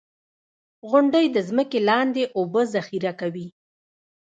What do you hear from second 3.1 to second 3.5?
کوي.